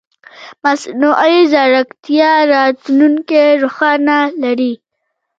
مصنوعي 0.63 1.37
ځیرکتیا 1.51 2.31
راتلونکې 2.53 3.43
روښانه 3.63 4.17
لري. 4.43 4.73